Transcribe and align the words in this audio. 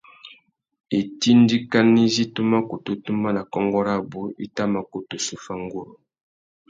Itindikana 1.01 1.97
izí 2.05 2.23
tu 2.33 2.41
mà 2.51 2.59
kutu 2.69 2.91
tumba 3.03 3.29
nà 3.35 3.41
kônkô 3.53 3.79
rabú 3.87 4.21
i 4.45 4.47
tà 4.55 4.63
mà 4.73 4.81
kutu 4.91 5.15
zu 5.25 5.35
fá 5.43 5.53
nguru. 5.63 5.93